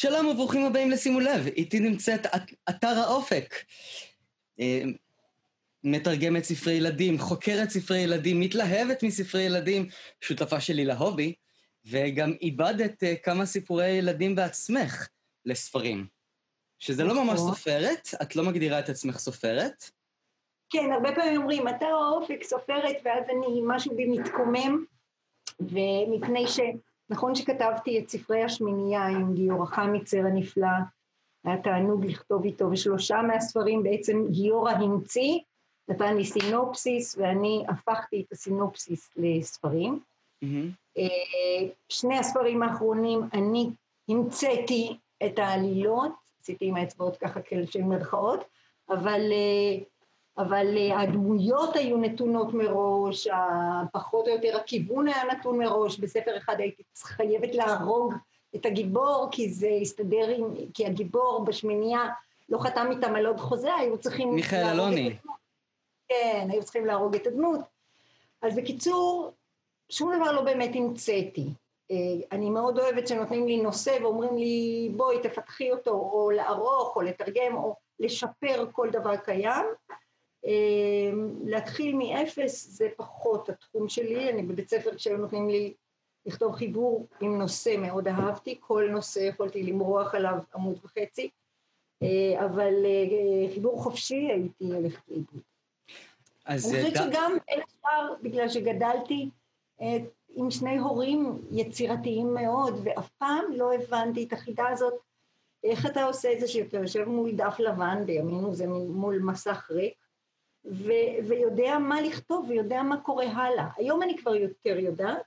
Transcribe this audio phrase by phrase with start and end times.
[0.00, 2.26] שלום וברוכים הבאים לשימו לב, איתי נמצאת
[2.70, 3.54] אתר האופק.
[4.60, 4.82] אה,
[5.84, 9.86] מתרגמת ספרי ילדים, חוקרת ספרי ילדים, מתלהבת מספרי ילדים,
[10.20, 11.34] שותפה שלי להובי,
[11.86, 15.08] וגם איבדת אה, כמה סיפורי ילדים בעצמך
[15.44, 16.06] לספרים.
[16.78, 17.54] שזה לא ממש נכון.
[17.54, 19.90] סופרת, את לא מגדירה את עצמך סופרת.
[20.70, 24.84] כן, הרבה פעמים אומרים, אתר האופק סופרת, ואז אני, משהו בי מתקומם,
[25.60, 26.60] ומפני ש...
[27.10, 30.68] נכון שכתבתי את ספרי השמינייה עם גיורא חמיצר הנפלא,
[31.44, 35.38] היה תענוג לכתוב איתו, ושלושה מהספרים בעצם גיורא המציא,
[35.88, 40.00] נתן לי סינופסיס, ואני הפכתי את הסינופסיס לספרים.
[40.44, 41.00] Mm-hmm.
[41.88, 43.70] שני הספרים האחרונים, אני
[44.08, 44.96] המצאתי
[45.26, 48.44] את העלילות, עשיתי עם האצבעות ככה כאלה של מירכאות,
[48.90, 49.84] אבל אה,
[50.38, 53.28] אבל אה, הדמויות היו נתונות מראש,
[53.92, 58.14] פחות או יותר הכיוון היה נתון מראש, בספר אחד הייתי חייבת להרוג
[58.56, 62.08] את הגיבור, כי זה הסתדר עם, כי הגיבור בשמינייה
[62.48, 64.34] לא חתם איתם על עוד חוזה, היו צריכים...
[64.34, 65.16] מיכאל אלוני.
[66.08, 67.60] כן, היו צריכים להרוג את הדמות.
[68.42, 69.32] אז בקיצור,
[69.88, 71.46] שום דבר לא באמת המצאתי.
[71.90, 71.96] אה,
[72.32, 77.54] אני מאוד אוהבת שנותנים לי נושא ואומרים לי, בואי תפתחי אותו, או לערוך, או לתרגם,
[77.54, 79.66] או לשפר כל דבר קיים.
[80.44, 85.74] אמ, להתחיל מאפס זה פחות התחום שלי, אני בבית ספר כשהיו נותנים לי
[86.26, 91.30] לכתוב חיבור עם נושא מאוד אהבתי, כל נושא יכולתי למרוח עליו עמוד וחצי,
[92.02, 95.42] אה, אבל אה, חיבור חופשי הייתי הולכת לאיבוד.
[96.46, 96.96] אני חושבת ד...
[96.96, 99.30] שגם בין השאר, בגלל שגדלתי
[99.80, 99.96] אה,
[100.28, 104.94] עם שני הורים יצירתיים מאוד, ואף פעם לא הבנתי את החידה הזאת,
[105.64, 110.07] איך אתה עושה את זה שאתה יושב מול דף לבן, בימינו זה מול מסך ריק,
[110.64, 113.68] ו- ויודע מה לכתוב ויודע מה קורה הלאה.
[113.76, 115.22] היום אני כבר יותר יודעת,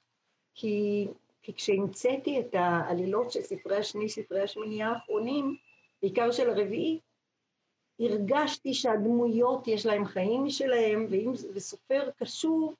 [0.56, 1.08] כי,
[1.42, 5.56] כי כשהמצאתי את העלילות של ספרי השני, ספרי השמינייה האחרונים,
[6.02, 7.00] בעיקר של הרביעי,
[8.00, 12.74] הרגשתי שהדמויות יש להם חיים משלהם, ואם, וסופר קשור,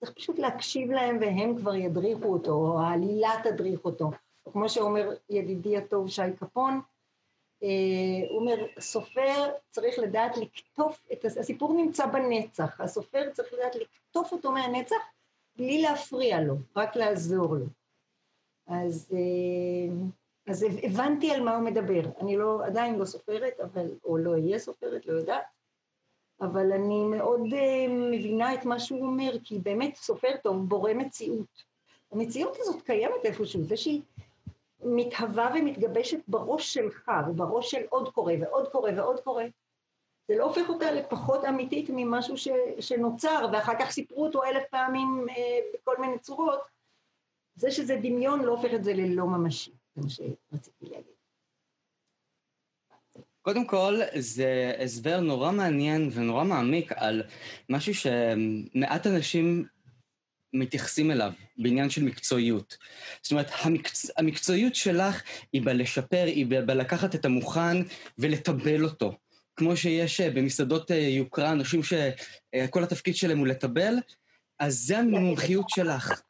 [0.00, 4.10] צריך פשוט להקשיב להם והם כבר ידריכו אותו, או העלילה תדריך אותו.
[4.52, 6.80] כמו שאומר ידידי הטוב שי קפון,
[8.30, 14.52] הוא אומר, סופר צריך לדעת לקטוף, את הסיפור נמצא בנצח, הסופר צריך לדעת לקטוף אותו
[14.52, 14.96] מהנצח
[15.56, 17.66] בלי להפריע לו, רק לעזור לו.
[18.66, 19.94] אז, אה,
[20.52, 22.00] אז הבנתי על מה הוא מדבר.
[22.20, 25.44] אני לא, עדיין לא סופרת, אבל, או לא אהיה סופרת, לא יודעת,
[26.40, 31.72] אבל אני מאוד uh, מבינה את מה שהוא אומר, כי באמת סופר טוב בורא מציאות.
[32.12, 34.00] המציאות הזאת קיימת איפשהו, זה שהיא
[34.82, 39.44] מתהווה ומתגבשת בראש שלך ובראש של עוד קורא ועוד קורא ועוד קורא,
[40.28, 42.48] זה לא הופך אותה לפחות אמיתית ממשהו ש,
[42.80, 46.60] שנוצר ואחר כך סיפרו אותו אלף פעמים אה, בכל מיני צורות,
[47.54, 51.12] זה שזה דמיון לא הופך את זה ללא ממשי, זה מה שרציתי להגיד.
[53.42, 57.22] קודם כל, זה הסבר נורא מעניין ונורא מעמיק על
[57.68, 59.66] משהו שמעט אנשים
[60.52, 62.76] מתייחסים אליו בעניין של מקצועיות.
[63.22, 64.10] זאת אומרת, המקצ...
[64.16, 67.76] המקצועיות שלך היא בלשפר, היא בלקחת את המוכן
[68.18, 69.12] ולטבל אותו.
[69.56, 73.94] כמו שיש אה, במסעדות אה, יוקרה אנשים שכל אה, התפקיד שלהם הוא לטבל,
[74.58, 76.22] אז זה המומחיות שלך.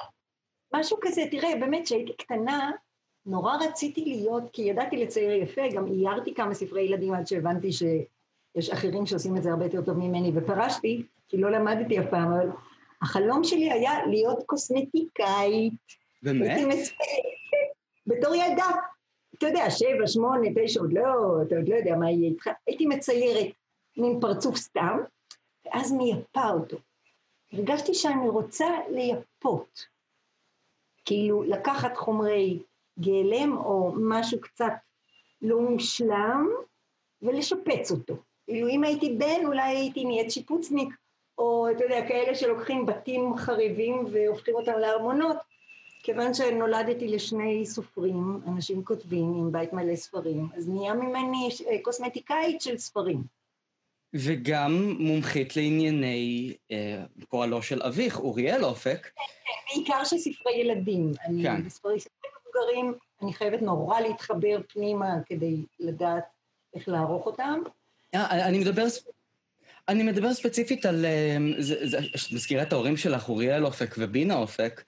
[0.75, 2.71] משהו כזה, תראה, באמת, כשהייתי קטנה,
[3.27, 8.71] נורא רציתי להיות, כי ידעתי לצייר יפה, גם איירתי כמה ספרי ילדים עד שהבנתי שיש
[8.73, 12.49] אחרים שעושים את זה הרבה יותר טוב ממני, ופרשתי, כי לא למדתי אף פעם, אבל
[13.03, 15.73] החלום שלי היה להיות קוסמטיקאית.
[16.23, 16.61] באמת?
[18.07, 18.67] בתור ילדה.
[19.39, 22.51] אתה יודע, שבע, שמונה, תשע, עוד לא, אתה עוד לא יודע מה יהיה איתך.
[22.67, 23.53] הייתי מציירת
[23.97, 24.99] מין פרצוף סתם,
[25.65, 26.77] ואז מייפה אותו.
[27.53, 29.87] הרגשתי שאני רוצה לייפות.
[31.05, 32.63] כאילו, לקחת חומרי
[32.99, 34.73] גלם או משהו קצת
[35.43, 36.49] לא מושלם,
[37.23, 38.15] ולשפץ אותו.
[38.47, 40.95] כאילו, אם הייתי בן, אולי הייתי נהיית שיפוצניק,
[41.43, 45.37] או אתה יודע, כאלה שלוקחים בתים חריבים והופכים אותם לארמונות,
[46.03, 52.61] כיוון שנולדתי לשני סופרים, אנשים כותבים עם בית מלא ספרים, אז נהיה ממני אה, קוסמטיקאית
[52.61, 53.23] של ספרים.
[54.15, 59.03] וגם מומחית לענייני אה, פועלו של אביך, אוריאל אופק.
[59.03, 59.11] כן,
[59.45, 61.13] כן, בעיקר של ספרי ילדים.
[61.25, 61.65] אני כן.
[61.65, 66.25] בספרי ספרים מבוגרים, אני חייבת נורא להתחבר פנימה כדי לדעת
[66.75, 67.61] איך לערוך אותם.
[68.15, 68.87] אה, אני מדבר...
[69.89, 71.05] אני מדבר ספציפית על...
[71.07, 71.53] אמ,
[72.33, 74.85] מזכירה את ההורים שלך, אוריאל אופק ובינה אופק,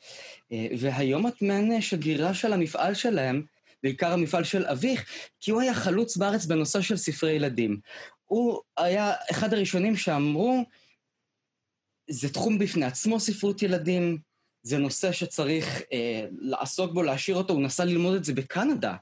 [0.52, 3.42] אה, והיום את מעין שגרירה של המפעל שלהם,
[3.82, 5.04] בעיקר המפעל של אביך,
[5.40, 7.80] כי הוא היה חלוץ בארץ בנושא של ספרי ילדים.
[8.24, 10.64] הוא היה אחד הראשונים שאמרו,
[12.10, 14.18] זה תחום בפני עצמו ספרות ילדים,
[14.62, 18.96] זה נושא שצריך אה, לעסוק בו, להשאיר אותו, הוא נסע ללמוד את זה בקנדה.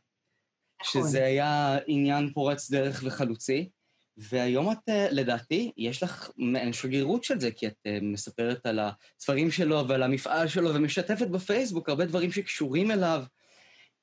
[0.84, 3.68] שזה היה עניין פורץ דרך וחלוצי.
[4.16, 8.78] והיום את, אה, לדעתי, יש לך מעין שגרירות של זה, כי את אה, מספרת על
[8.78, 13.22] הספרים שלו ועל המפעל שלו, ומשתפת בפייסבוק הרבה דברים שקשורים אליו.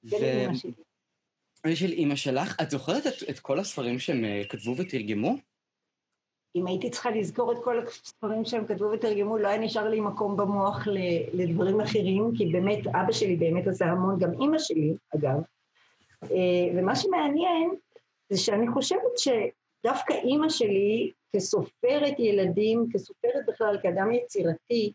[0.02, 0.20] זה ו...
[0.22, 1.76] לאמא שלי.
[1.76, 2.56] של אימא שלך.
[2.62, 5.36] את זוכרת את, את כל הספרים שהם אה, כתבו ותרגמו?
[6.56, 10.38] אם הייתי צריכה לזכור את כל הספרים שהם כתבו ותרגמו, לא היה נשאר לי מקום
[10.38, 10.88] במוח
[11.34, 15.38] לדברים אחרים, כי באמת, אבא שלי באמת עשה המון, גם אימא שלי, אגב.
[16.76, 17.76] ומה שמעניין,
[18.30, 19.28] זה שאני חושבת ש...
[19.84, 24.94] דווקא אימא שלי, כסופרת ילדים, כסופרת בכלל, כאדם יצירתי,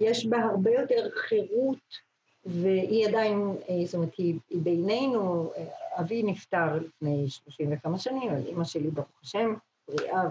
[0.00, 2.10] יש בה הרבה יותר חירות,
[2.44, 8.30] והיא עדיין, אה, זאת אומרת, היא, היא בינינו, אה, אבי נפטר לפני שלושים וכמה שנים,
[8.30, 9.54] אבל אימא שלי, ברוך השם,
[9.88, 10.22] בריאה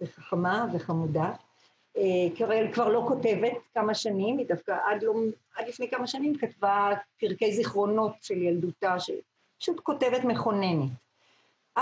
[0.00, 1.32] וחכמה וחמודה.
[1.96, 5.14] אה, קרל כבר לא כותבת כמה שנים, היא דווקא עד, לא,
[5.56, 10.90] עד לפני כמה שנים כתבה פרקי זיכרונות של ילדותה, שפשוט כותבת מכוננת.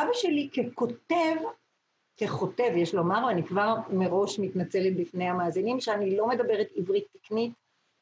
[0.03, 1.35] אבא שלי ככותב,
[2.21, 7.53] ככותב, יש לומר, ואני כבר מראש מתנצלת בפני המאזינים, שאני לא מדברת עברית תקנית,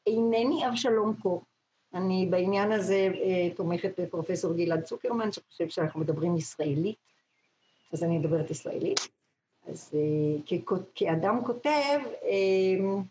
[0.07, 1.41] אינני אבשלום קור.
[1.93, 6.97] אני בעניין הזה אה, תומכת בפרופסור גלעד צוקרמן, שחושב שאנחנו מדברים ישראלית,
[7.93, 8.99] אז אני מדברת ישראלית.
[9.67, 10.57] אז אה,
[10.95, 13.01] כאדם כותב, אה,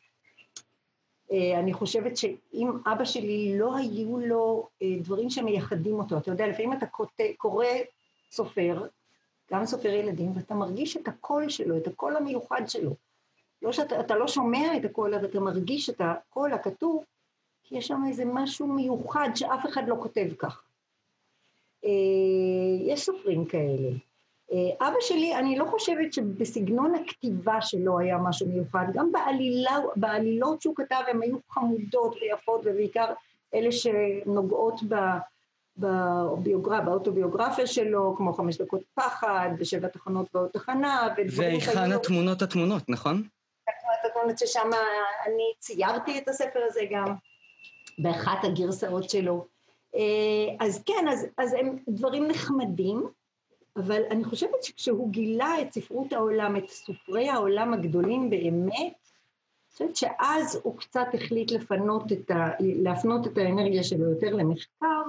[1.32, 6.46] אה, אני חושבת שאם אבא שלי לא היו לו אה, דברים שמייחדים אותו, אתה יודע,
[6.46, 6.86] לפעמים אתה
[7.36, 7.66] קורא
[8.34, 8.86] סופר,
[9.52, 12.94] גם סופר ילדים, ואתה מרגיש את הקול שלו, את הקול המיוחד שלו.
[13.62, 17.04] לא שאתה לא שומע את הקול, אבל אתה מרגיש את הקול הכתוב,
[17.62, 20.62] כי יש שם איזה משהו מיוחד שאף אחד לא כותב כך.
[21.84, 21.90] אה,
[22.86, 23.90] יש סופרים כאלה.
[24.52, 30.62] אה, אבא שלי, אני לא חושבת שבסגנון הכתיבה שלו היה משהו מיוחד, גם בעלילה, בעלילות
[30.62, 33.12] שהוא כתב הן היו חמודות ויפות, ובעיקר
[33.54, 34.94] אלה שנוגעות ב...
[35.76, 43.22] בביוגרפיה, באוטוביוגרפיה שלו, כמו חמש דקות פחד, ושבע תחנות ועוד תחנה, והיכן התמונות התמונות, נכון?
[43.68, 44.70] התמונות התמונות ששם
[45.26, 47.14] אני ציירתי את הספר הזה גם,
[47.98, 49.46] באחת הגרסאות שלו.
[49.94, 53.06] אה, אז כן, אז, אז הם דברים נחמדים,
[53.76, 59.96] אבל אני חושבת שכשהוא גילה את ספרות העולם, את סופרי העולם הגדולים באמת, אני חושבת
[59.96, 62.50] שאז הוא קצת החליט לפנות את ה...
[62.60, 65.02] להפנות את האנרגיה שלו יותר למחקר,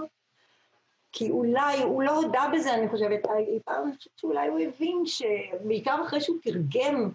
[1.18, 3.20] כי אולי, הוא לא הודה בזה, אני חושבת,
[3.66, 7.12] פעם אני חושבת שאולי הוא הבין שבעיקר אחרי שהוא תרגם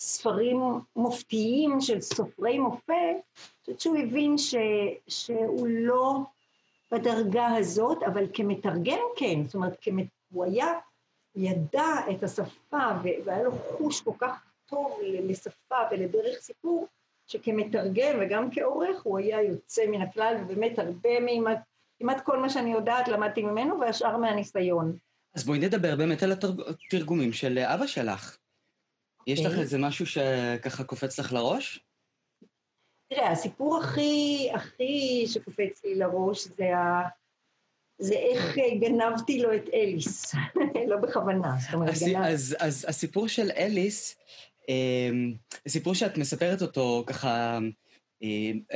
[0.00, 0.60] ספרים
[0.96, 4.54] מופתיים של סופרי מופת, אני חושבת שהוא הבין ש,
[5.08, 6.18] שהוא לא
[6.92, 10.72] בדרגה הזאת, אבל כמתרגם כן, זאת אומרת, כמת, הוא היה,
[11.36, 16.86] ידע את השפה והיה לו חוש כל כך טוב לשפה ולדרך סיפור,
[17.26, 21.56] שכמתרגם וגם כעורך הוא היה יוצא מן הכלל, ובאמת הרבה מימד
[21.98, 24.96] כמעט כל מה שאני יודעת למדתי ממנו, והשאר מהניסיון.
[25.34, 28.36] אז בואי נדבר באמת על התרגומים של אבא שלך.
[28.36, 29.24] Okay.
[29.26, 29.60] יש לך אוקיי.
[29.60, 31.84] איזה משהו שככה קופץ לך לראש?
[33.08, 37.08] תראה, הסיפור הכי, הכי שקופץ לי לראש זה, ה...
[37.98, 40.34] זה איך גנבתי לו את אליס,
[40.90, 42.02] לא בכוונה, זאת אומרת, הס...
[42.02, 42.24] גנב...
[42.24, 44.16] אז, אז הסיפור של אליס,
[44.68, 45.34] אמ,
[45.68, 47.58] סיפור שאת מספרת אותו ככה אה,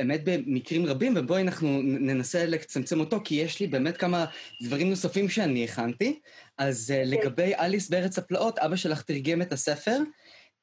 [0.01, 4.25] אמת במקרים רבים, ובואי אנחנו ננסה לצמצם אותו, כי יש לי באמת כמה
[4.61, 6.19] דברים נוספים שאני הכנתי.
[6.57, 6.93] אז okay.
[6.93, 7.19] אה, אוקיי.
[7.19, 9.97] לגבי אליס בארץ הפלאות, אבא שלך תרגם את הספר,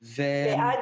[0.02, 0.22] ו...
[0.46, 0.78] ועד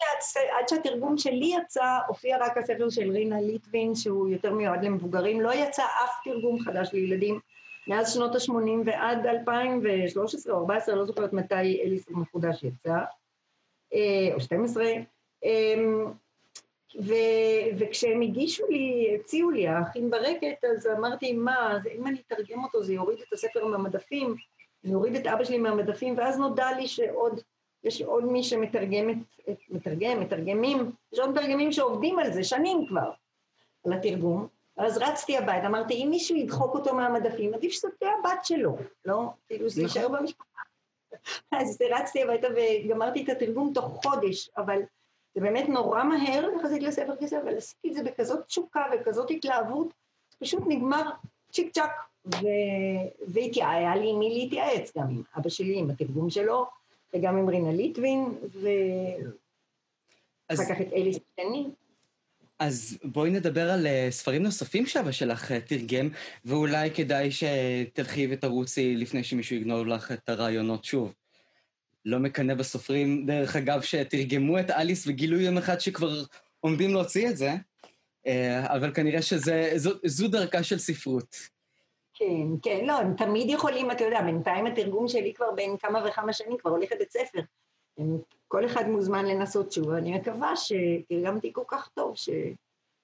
[0.00, 5.40] עד, עד שהתרגום שלי יצא, הופיע רק הספר של רינה ליטבין, שהוא יותר מיועד למבוגרים.
[5.40, 7.40] לא יצא אף תרגום חדש לילדים
[7.88, 12.98] מאז שנות ה-80 ועד 2013 או 2014, לא זוכרת מתי אליס המחודש יצא,
[13.94, 14.84] אה, או 12.
[16.98, 17.14] ו,
[17.78, 22.82] וכשהם הגישו לי, הציעו לי, האחים ברקת, אז אמרתי, מה, אז אם אני אתרגם אותו
[22.82, 24.34] זה יוריד את הספר מהמדפים,
[24.84, 27.40] אני אוריד את אבא שלי מהמדפים, ואז נודע לי שעוד,
[27.84, 29.10] יש עוד מי שמתרגם,
[29.50, 33.10] את, מתרגם, מתרגמים, יש עוד מתרגמים שעובדים על זה שנים כבר,
[33.86, 34.46] על התרגום.
[34.76, 39.22] אז רצתי הביתה, אמרתי, אם מישהו ידחוק אותו מהמדפים, עדיף שזאת תהיה הבת שלו, לא?
[39.48, 40.18] כאילו, זה יישאר נכון.
[40.18, 40.60] במשפחה.
[41.60, 44.80] אז רצתי הביתה וגמרתי את התרגום תוך חודש, אבל
[45.34, 49.94] זה באמת נורא מהר יחסית לספר כזה, אבל עשיתי את זה בכזאת תשוקה וכזאת התלהבות,
[50.38, 51.10] פשוט נגמר
[51.52, 51.90] צ'יק צ'אק,
[53.28, 56.66] והיה לי מי להתייעץ, גם עם אבא שלי, עם התרגום שלו,
[57.14, 58.24] וגם עם רינה ליטבין,
[60.50, 61.66] ואחר כך את אליס קטני.
[62.58, 66.08] אז בואי נדבר על uh, ספרים נוספים שאבא שלך uh, תרגם,
[66.44, 71.14] ואולי כדאי שתלכי ותרוצי לפני שמישהו יגנוב לך את הרעיונות שוב.
[72.04, 76.22] לא מקנא בסופרים, דרך אגב, שתרגמו את אליס וגילו יום אחד שכבר
[76.60, 77.52] עומדים להוציא את זה,
[78.26, 81.36] אה, אבל כנראה שזו דרכה של ספרות.
[82.14, 86.32] כן, כן, לא, הם תמיד יכולים, אתה יודע, בינתיים התרגום שלי כבר בין כמה וכמה
[86.32, 87.40] שנים, כבר הולך לבית ספר.
[87.98, 92.28] הם, כל אחד מוזמן לנסות שוב, אני מקווה שתרגמתי כל כך טוב, ש,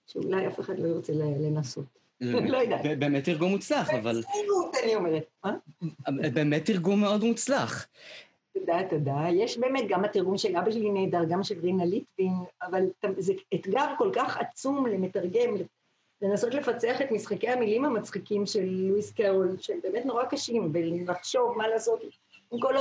[0.07, 1.85] שאולי אף אחד לא ירצה לנסות.
[2.53, 2.99] לא יודעת.
[2.99, 4.21] באמת תרגום מוצלח, אבל...
[4.21, 5.27] בצניעות, אני אומרת.
[5.45, 5.51] אה?
[6.35, 7.87] באמת תרגום מאוד מוצלח.
[8.59, 9.17] תודה, תודה.
[9.33, 12.33] יש באמת, גם התרגום של אבא שלי נהדר, גם של רינה ליטבין,
[12.63, 12.83] אבל
[13.19, 15.55] זה אתגר כל כך עצום למתרגם,
[16.23, 21.69] לנסות לפצח את משחקי המילים המצחיקים של לואיס קרול, שהם באמת נורא קשים, ולחשוב מה
[21.69, 22.03] לעשות
[22.53, 22.75] עם כל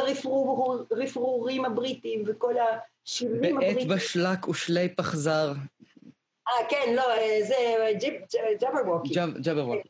[0.92, 3.88] הרפרורים הבריטים וכל השירים הבריטים.
[3.88, 5.54] בעת בשלק ושלי פחזר.
[6.48, 7.04] אה, כן, לא,
[7.48, 7.56] זה
[8.60, 9.14] ג'אברווקי.
[9.42, 9.90] ג'אברווקי.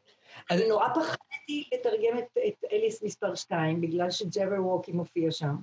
[0.51, 5.55] אני נורא פחדתי לתרגם את אליס מספר 2, בגלל שג'אברווקי מופיע שם.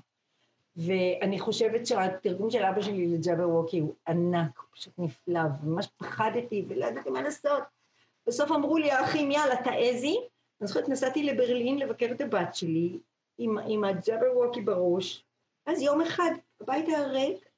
[0.77, 6.65] ואני חושבת שהתרגום של אבא שלי לג'אבר ווקי הוא ענק, הוא פשוט נפלא, וממש פחדתי
[6.69, 7.63] ולא ידעתי מה לעשות.
[8.27, 10.19] בסוף אמרו לי האחים, יאללה, תעזי.
[10.61, 12.99] אני זוכרת, נסעתי לברלין לבקר את הבת שלי,
[13.39, 15.25] עם, עם הג'אבר ווקי בראש,
[15.67, 17.49] אז יום אחד הבית היה ריק,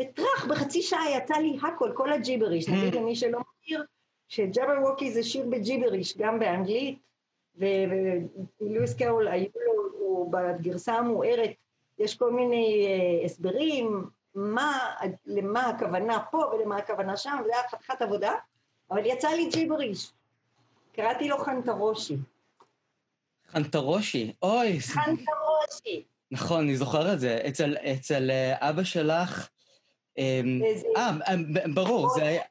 [0.00, 2.68] וטראח, בחצי שעה יצא לי הכל, כל הג'יבריש.
[2.68, 2.72] Mm.
[2.72, 3.84] נגיד למי שלא מכיר,
[4.28, 6.98] שג'אבר ווקי זה שיר בג'יבריש, גם באנגלית,
[7.54, 11.50] ולואיס קרול, היו לו, בגרסה המוארת,
[12.00, 14.04] יש כל מיני uh, הסברים,
[14.34, 14.78] מה,
[15.26, 18.32] למה הכוונה פה ולמה הכוונה שם, וזה היה חתיכת עבודה,
[18.90, 20.12] אבל יצא לי ג'יבריש.
[20.92, 22.16] קראתי לו חנטרושי.
[23.50, 24.80] חנטרושי, אוי.
[24.80, 26.04] חנטרושי.
[26.30, 27.40] נכון, אני זוכר את זה.
[27.48, 29.48] אצל, אצל uh, אבא שלך...
[30.18, 30.60] אמ,
[30.96, 31.36] אה,
[31.74, 32.42] ברור, זה היה...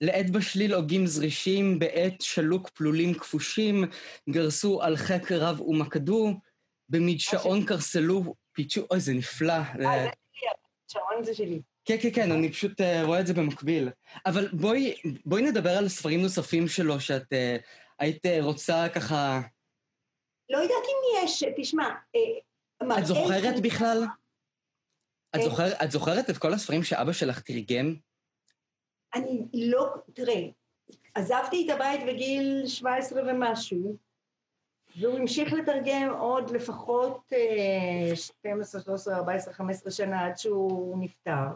[0.00, 3.84] לעת בשליל הוגים זרישים, בעת שלוק פלולים כפושים,
[4.30, 6.34] גרסו על חק רב ומקדו,
[6.88, 9.52] במדשאון קרסלו פיצ'ו, אוי, זה נפלא.
[9.52, 10.48] אה, זה שלי,
[10.90, 11.60] השעון זה שלי.
[11.84, 13.88] כן, כן, כן, אני פשוט uh, רואה את זה במקביל.
[14.26, 14.94] אבל בואי,
[15.24, 17.62] בואי נדבר על ספרים נוספים שלו, שאת uh,
[17.98, 19.40] היית uh, רוצה ככה...
[20.50, 21.88] לא יודעת אם יש, תשמע...
[22.16, 24.04] Uh, את זוכרת בכלל?
[25.36, 27.94] את, זוכר, את זוכרת את כל הספרים שאבא שלך תרגם?
[29.14, 29.86] אני לא...
[30.14, 30.40] תראה,
[31.14, 33.96] עזבתי את הבית בגיל 17 ומשהו,
[35.00, 37.32] והוא המשיך לתרגם עוד לפחות
[38.14, 41.46] 12, 13, 14, 15 שנה עד שהוא נפטר.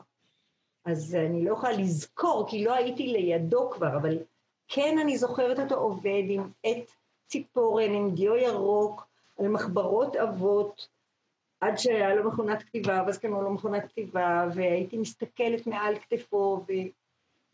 [0.84, 4.18] אז אני לא יכולה לזכור, כי לא הייתי לידו כבר, אבל
[4.68, 6.90] כן אני זוכרת אותו עובד עם עט
[7.26, 10.88] ציפורן, עם דיו ירוק, על מחברות אבות,
[11.60, 16.64] עד שהיה לו מכונת כתיבה, ואז קנו לו מכונת כתיבה, והייתי מסתכלת מעל כתפו.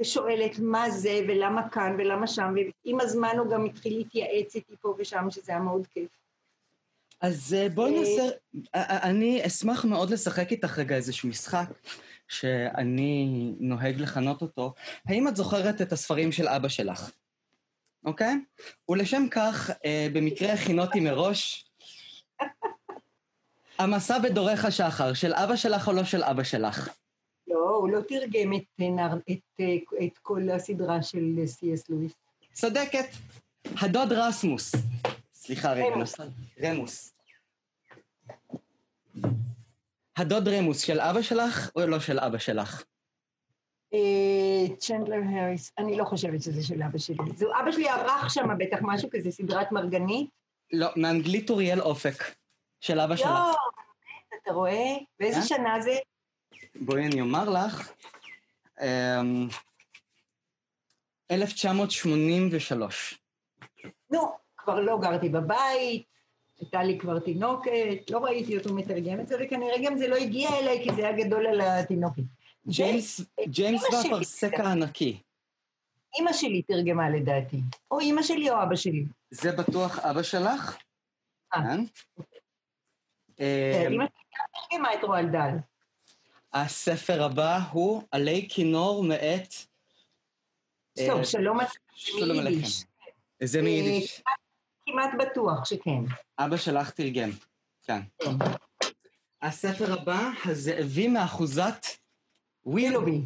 [0.00, 4.94] ושואלת מה זה ולמה כאן ולמה שם, ועם הזמן הוא גם התחיל להתייעץ איתי פה
[4.98, 6.08] ושם, שזה היה מאוד כיף.
[7.20, 8.22] אז אה, בואי אה, נעשה,
[8.74, 11.68] אה, אני אשמח מאוד לשחק איתך רגע איזשהו משחק
[12.28, 14.74] שאני נוהג לכנות אותו.
[15.06, 17.10] האם את זוכרת את הספרים של אבא שלך?
[18.04, 18.34] אוקיי?
[18.88, 19.70] ולשם כך,
[20.12, 21.70] במקרה הכינותי מראש,
[23.78, 26.88] המסע בדורך השחר, של אבא שלך או לא של אבא שלך?
[27.54, 28.80] לא, הוא לא תרגם את,
[29.30, 29.62] את,
[30.04, 32.12] את כל הסדרה של סי.אס לואיס.
[32.52, 33.06] צודקת.
[33.82, 34.74] הדוד רסמוס.
[35.34, 35.94] סליחה רגע,
[36.62, 37.14] רמוס.
[40.16, 42.84] הדוד רמוס של אבא שלך או לא של אבא שלך?
[43.94, 47.16] אה, צ'נדלר הריס, אני לא חושבת שזה של אבא שלי.
[47.36, 50.30] זו אבא שלי ערך שם בטח משהו כזה, סדרת מרגנית.
[50.72, 52.34] לא, מאנגלית אוריאל אופק,
[52.80, 53.26] של אבא שלך.
[53.26, 53.54] לא,
[54.42, 54.94] אתה רואה?
[55.20, 55.42] באיזה אה?
[55.42, 55.98] שנה זה?
[56.80, 57.92] בואי אני אומר לך,
[61.30, 63.14] 1983.
[63.84, 66.06] אמ, נו, כבר לא גרתי בבית,
[66.60, 70.48] הייתה לי כבר תינוקת, לא ראיתי אותו מתרגם את זה, וכנראה גם זה לא הגיע
[70.58, 72.22] אליי, כי זה היה גדול על התינוקת.
[72.66, 75.22] ג'יימס, ג'יימס והפרסק הענקי.
[76.18, 79.04] אימא שלי תרגמה לדעתי, או אימא שלי או אבא שלי.
[79.30, 80.76] זה בטוח אבא שלך?
[81.54, 81.60] אה.
[81.60, 81.84] כן.
[83.36, 85.56] כן אמ, אימא שלי גם תרגמה את רועל דל.
[86.54, 89.54] הספר הבא הוא עלי כינור מאת...
[91.06, 91.58] טוב, אה, שלום
[92.38, 92.68] עליכם.
[93.42, 94.22] זה מיידיש.
[94.28, 94.32] אה,
[94.86, 96.04] כמעט בטוח שכן.
[96.38, 97.30] אבא שלך תרגם,
[97.82, 98.00] כן.
[98.18, 98.30] כן.
[99.42, 101.86] הספר הבא, הזאבים מאחוזת
[102.64, 103.20] ווילובי.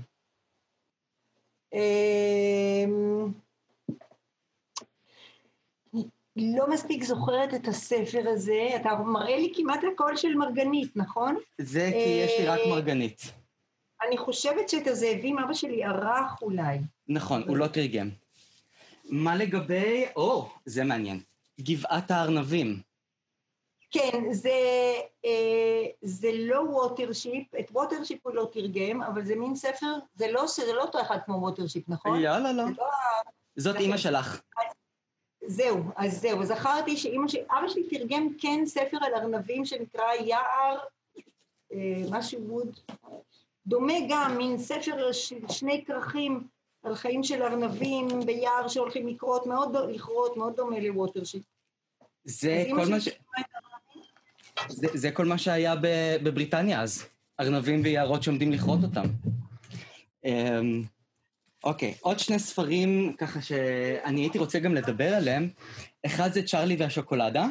[6.39, 11.37] לא מספיק זוכרת את הספר הזה, אתה מראה לי כמעט הכל של מרגנית, נכון?
[11.61, 13.23] זה כי יש לי רק אה, מרגנית.
[14.07, 16.79] אני חושבת שאת הזאבים אבא שלי ערך אולי.
[17.09, 18.11] נכון, הוא לא תרגם.
[19.05, 21.21] מה לגבי, או, זה מעניין,
[21.61, 22.81] גבעת הארנבים.
[23.91, 24.51] כן, זה,
[25.25, 30.47] אה, זה לא Watership, את Watership הוא לא תרגם, אבל זה מין ספר, זה לא,
[30.47, 32.23] זה לא אותו אחד כמו Watership, נכון?
[32.23, 32.65] לא, לא, לא.
[32.65, 32.87] לא
[33.57, 34.41] זאת אימא שלך.
[35.49, 40.79] זהו, אז זהו, זכרתי שאימא שלי, אבא שלי תרגם כן ספר על ארנבים שנקרא יער,
[41.73, 42.79] אה, משהו ווד,
[43.67, 46.47] דומה גם, מין ספר של שני כרכים
[46.83, 51.43] על חיים של ארנבים ביער שהולכים לקרות, מאוד, לכרות, מאוד דומה לווטרשיט.
[52.25, 53.09] זה כל מה ש...
[54.69, 55.75] זה, זה כל מה שהיה
[56.23, 57.05] בבריטניה אז,
[57.41, 59.07] ארנבים ויערות שעומדים לכרות אותם.
[61.69, 65.49] אוקיי, עוד שני ספרים ככה שאני הייתי רוצה גם לדבר עליהם.
[66.07, 67.47] אחד זה צ'ארלי והשוקולדה.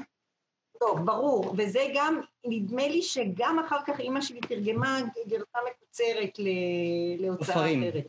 [0.80, 6.40] טוב, ברור, וזה גם, נדמה לי שגם אחר כך אימא שלי תרגמה גרסה מקוצרת
[7.20, 8.06] להוצאה אחרת.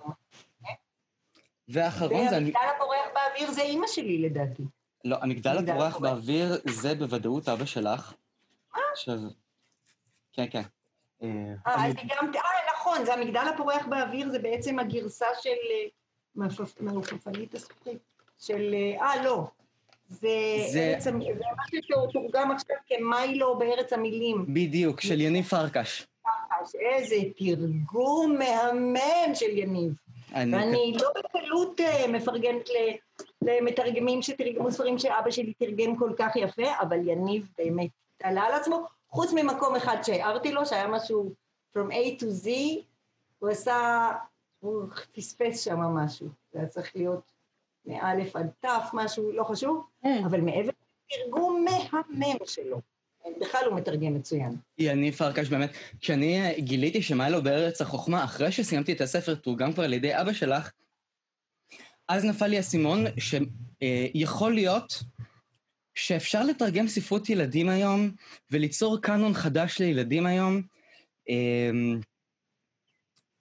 [1.68, 2.34] והאחרון זה...
[2.34, 4.62] והמגדל הפורח באוויר זה אימא שלי לדעתי.
[5.04, 8.14] לא, המגדל הפורח באוויר זה בוודאות אבא שלך.
[8.74, 8.82] מה?
[8.92, 9.18] עכשיו...
[10.32, 10.62] כן, כן.
[11.22, 11.28] אה,
[11.66, 12.32] אה אני גם...
[12.34, 12.40] אה,
[12.74, 15.56] נכון, זה המגדל הפורח באוויר, זה בעצם הגרסה של...
[16.42, 16.46] אה,
[16.80, 17.98] מהופפנית הזכוכית.
[18.38, 18.74] של...
[19.00, 19.46] אה, לא.
[20.08, 20.28] זה,
[20.72, 20.94] זה...
[20.94, 24.44] ארץ זה משהו שתורגם עכשיו כמיילו בארץ המילים.
[24.48, 26.06] בדיוק, של יניב פרקש.
[26.22, 29.92] פרקש, איזה תרגום מהמם של יניב.
[30.34, 30.56] אני...
[30.56, 32.68] ואני לא בקלות אה, מפרגנת
[33.42, 37.90] למתרגמים שתרגמו ספרים שאבא שלי תרגם כל כך יפה, אבל יניב באמת
[38.22, 41.32] עלה על עצמו, חוץ ממקום אחד שהערתי לו, שהיה משהו
[41.76, 42.48] from A to Z,
[43.38, 44.10] הוא עשה,
[44.60, 47.32] הוא פספס שם משהו, זה היה צריך להיות
[47.86, 50.22] מאלף עד תף, משהו, לא חשוב, כן.
[50.24, 50.70] אבל מעבר
[51.12, 52.80] לתרגום מהמם שלו.
[53.40, 54.56] בכלל הוא מתרגם מצוין.
[54.78, 59.92] יניב פרקש, באמת, כשאני גיליתי שמיילו בארץ החוכמה, אחרי שסיימתי את הספר, תורגם כבר על
[59.92, 60.70] ידי אבא שלך,
[62.08, 65.02] אז נפל לי האסימון שיכול להיות
[65.94, 68.10] שאפשר לתרגם ספרות ילדים היום
[68.50, 70.62] וליצור קאנון חדש לילדים היום.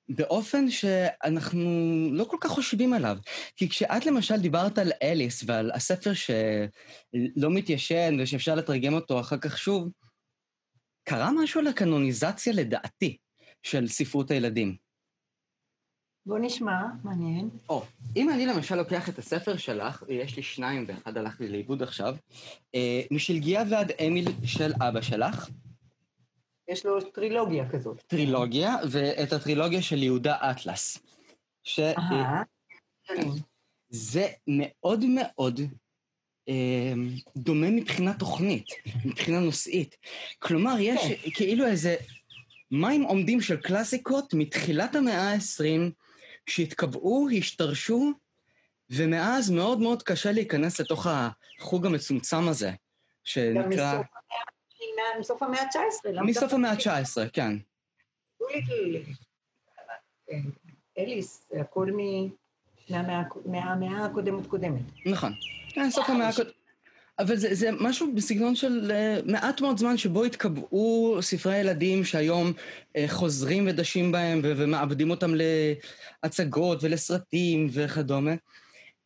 [0.09, 1.63] באופן שאנחנו
[2.11, 3.17] לא כל כך חושבים עליו.
[3.55, 9.57] כי כשאת למשל דיברת על אליס ועל הספר שלא מתיישן ושאפשר לתרגם אותו אחר כך
[9.57, 9.89] שוב,
[11.03, 13.17] קרה משהו לקנוניזציה לדעתי
[13.63, 14.75] של ספרות הילדים.
[16.25, 17.49] בוא נשמע, מעניין.
[17.69, 17.83] או,
[18.15, 22.15] אם אני למשל לוקח את הספר שלך, ויש לי שניים ואחד הלך לי לאיבוד עכשיו,
[22.75, 25.49] אה, משלגיה ועד אמיל של אבא שלך,
[26.67, 28.03] יש לו טרילוגיה כזאת.
[28.07, 30.97] טרילוגיה, ואת הטרילוגיה של יהודה אטלס.
[31.63, 31.79] ש...
[33.89, 35.59] זה מאוד מאוד
[36.49, 36.93] אה,
[37.37, 38.67] דומה מבחינה תוכנית,
[39.05, 39.95] מבחינה נושאית.
[40.39, 41.29] כלומר, יש כן.
[41.33, 41.95] כאילו איזה
[42.71, 45.91] מים עומדים של קלאסיקות מתחילת המאה ה-20,
[46.49, 48.11] שהתקבעו, השתרשו,
[48.89, 52.71] ומאז מאוד מאוד קשה להיכנס לתוך החוג המצומצם הזה,
[53.23, 54.01] שנקרא...
[55.19, 56.21] מסוף המאה ה-19.
[56.21, 57.57] מסוף המאה ה-19, כן.
[60.97, 61.87] אליס, הכל
[63.45, 64.81] מהמאה הקודמת קודמת.
[65.05, 65.33] נכון.
[65.69, 66.53] כן, סוף המאה הקודמת.
[67.19, 72.51] אבל זה, זה משהו בסגנון של uh, מעט מאוד זמן שבו התקבעו ספרי ילדים שהיום
[72.51, 75.31] uh, חוזרים ודשים בהם ו- ומעבדים אותם
[76.23, 78.31] להצגות ולסרטים וכדומה.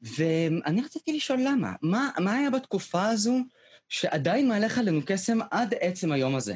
[0.01, 1.73] ואני רציתי לשאול למה.
[1.82, 3.38] מה, מה היה בתקופה הזו
[3.91, 6.56] שעדיין מהלך עלינו קסם עד עצם היום הזה.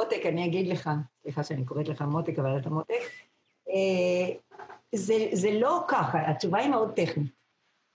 [0.00, 0.90] מותק, אני אגיד לך,
[1.22, 3.02] סליחה שאני קוראת לך מותק, אבל אתה מותק,
[3.68, 4.34] אה,
[4.94, 7.32] זה, זה לא ככה, התשובה היא מאוד טכנית.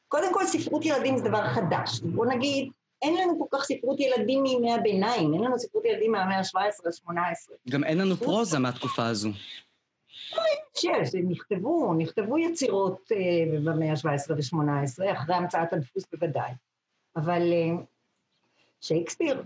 [0.08, 2.00] קודם כל, ספרות ילדים זה דבר חדש.
[2.00, 6.38] בוא נגיד, אין לנו כל כך ספרות ילדים מימי הביניים, אין לנו ספרות ילדים מהמאה
[6.38, 7.12] ה-17-18.
[7.70, 9.30] גם אין לנו פרוזה מהתקופה הזו.
[10.36, 10.42] לא,
[10.76, 16.52] יש, נכתבו, נכתבו יצירות uh, במאה ה-17 ו-18, אחרי המצאת הדפוס בוודאי.
[17.16, 17.42] אבל
[18.82, 19.44] שייקספיר.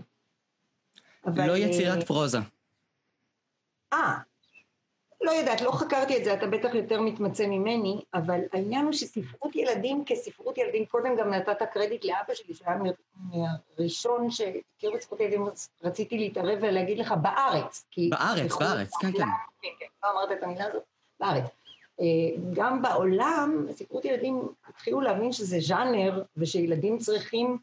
[1.26, 2.38] לא יצירת אה, פרוזה.
[3.92, 4.18] אה,
[5.22, 9.56] לא יודעת, לא חקרתי את זה, אתה בטח יותר מתמצא ממני, אבל העניין הוא שספרות
[9.56, 12.76] ילדים כספרות ילדים, קודם גם נתת קרדיט לאבא שלי, שהיה
[13.78, 15.46] מהראשון שהכיר בספרות ילדים,
[15.84, 17.84] רציתי להתערב ולהגיד לך בארץ.
[18.10, 19.18] בארץ, בארץ, כן, כן.
[19.62, 20.82] כן, כן, לא אמרת את המילה הזאת?
[21.20, 21.44] בארץ.
[22.00, 22.06] אה,
[22.52, 27.58] גם בעולם, ספרות ילדים התחילו להבין שזה ז'אנר, ושילדים צריכים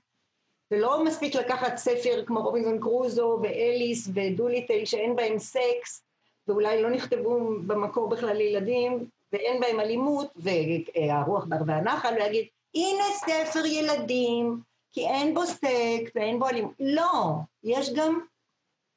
[0.70, 6.04] זה לא מספיק לקחת ספר כמו רובינזון קרוזו ואליס ודוליטל שאין בהם סקס
[6.48, 13.66] ואולי לא נכתבו במקור בכלל לילדים ואין בהם אלימות והרוח בערבי הנחל ולהגיד הנה ספר
[13.66, 14.60] ילדים
[14.92, 16.74] כי אין בו סקס ואין בו אלימות.
[16.80, 18.20] לא, יש גם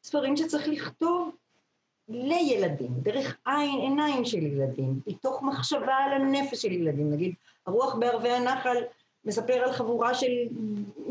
[0.05, 1.31] ספרים שצריך לכתוב
[2.09, 7.35] לילדים, דרך עין, עיניים של ילדים, מתוך מחשבה על הנפש של ילדים, נגיד
[7.67, 8.77] הרוח בערבי הנחל
[9.25, 10.31] מספר על חבורה של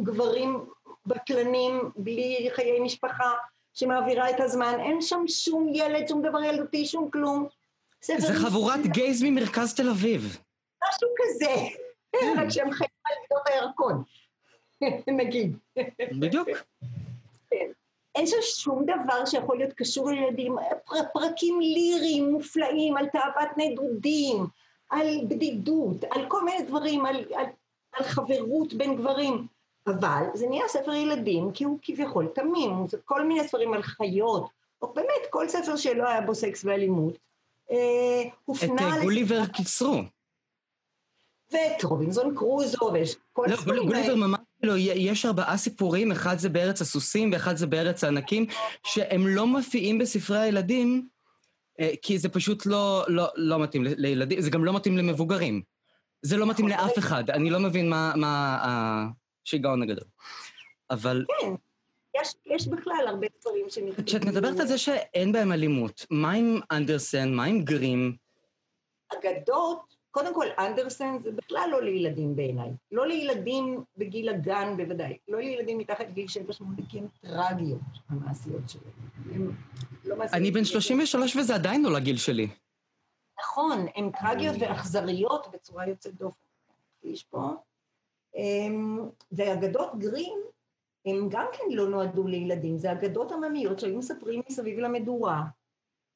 [0.04, 0.66] גברים
[1.06, 3.32] בטלנים בלי חיי משפחה
[3.74, 7.48] שמעבירה את הזמן, אין שם שום ילד, שום דבר ילדותי, שום כלום.
[8.02, 10.38] זה חבורת גייז ממרכז תל אביב.
[10.90, 11.56] משהו כזה,
[12.12, 12.36] כן.
[12.38, 14.04] רק שהם חיים על גדות הירקון.
[15.22, 15.58] נגיד.
[16.20, 16.48] בדיוק.
[17.50, 17.72] כן.
[18.16, 24.46] אין שם שום דבר שיכול להיות קשור לילדים, פר, פרקים ליריים מופלאים על תאוות נדודים,
[24.90, 27.46] על בדידות, על כל מיני דברים, על, על,
[27.94, 29.48] על חברות בין גברים.
[29.88, 34.50] אבל זה נהיה ספר ילדים כי הוא כביכול תמים, זה כל מיני ספרים על חיות,
[34.82, 37.18] או באמת כל ספר שלא היה בו סקס ואלימות.
[37.72, 38.24] אה,
[38.64, 40.02] את אה, גוליבר קיצרו.
[41.52, 46.50] ואת רובינזון קרוזו, ויש כל לא, הספרים גוליבר ממש לא, יש ארבעה סיפורים, אחד זה
[46.50, 48.46] בארץ הסוסים ואחד זה בארץ הענקים,
[48.84, 51.08] שהם לא מופיעים בספרי הילדים,
[51.80, 55.62] אה, כי זה פשוט לא, לא, לא מתאים לילדים, זה גם לא מתאים למבוגרים.
[56.22, 58.58] זה לא מתאים לאף אחד, אני לא מבין מה,
[59.46, 60.08] השיגעון הגדול.
[60.90, 61.26] אבל...
[61.42, 61.54] כן,
[62.22, 64.06] יש, יש בכלל הרבה דברים שמתקדמים.
[64.06, 68.16] כשאת מדברת על זה שאין בהם אלימות, מה עם אנדרסן, מה עם גרים?
[69.14, 72.70] אגדות קודם כל, אנדרסן זה בכלל לא לילדים בעיניי.
[72.92, 75.18] לא לילדים בגיל הגן בוודאי.
[75.28, 77.80] לא לילדים מתחת לגיל 7-8, כי הן טרגיות,
[78.10, 79.52] המעשיות שלהם.
[80.06, 82.48] לא אני בן 33 וזה עדיין לא לגיל שלי.
[83.42, 86.46] נכון, הן טרגיות ואכזריות בצורה יוצאת דופן.
[87.04, 87.50] יש פה.
[88.36, 90.40] אמ, ואגדות גרים,
[91.06, 95.44] הם גם כן לא נועדו לילדים, זה אגדות עממיות שהיו מספרים מסביב למדורה.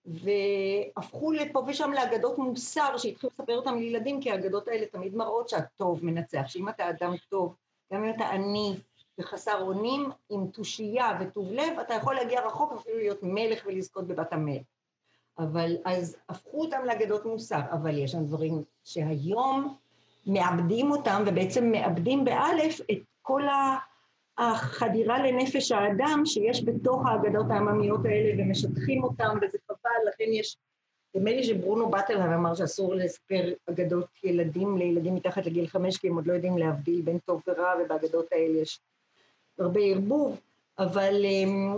[0.06, 6.06] והפכו לפה ושם לאגדות מוסר שהתחילו לספר אותם לילדים, כי האגדות האלה תמיד מראות שהטוב
[6.06, 7.56] מנצח, שאם אתה אדם טוב,
[7.94, 8.76] גם אם אתה עני
[9.20, 14.34] וחסר אונים, עם תושייה וטוב לב, אתה יכול להגיע רחוק ואפילו להיות מלך ולזכות בבת
[14.34, 14.75] המלך.
[15.39, 19.76] אבל אז הפכו אותם לאגדות מוסר, אבל יש שם דברים שהיום
[20.28, 23.41] מאבדים אותם, ובעצם מאבדים באלף את כל.
[24.38, 30.58] החדירה לנפש האדם שיש בתוך האגדות העממיות האלה ומשטחים אותם וזה חבל, לכן יש,
[31.15, 36.15] נדמה לי שברונו באטלהר אמר שאסור לספר אגדות ילדים לילדים מתחת לגיל חמש כי הם
[36.15, 38.80] עוד לא יודעים להבדיל בין טוב ורע ובאגדות האלה יש
[39.60, 40.39] הרבה ערבוב,
[40.80, 41.78] אבל אמ,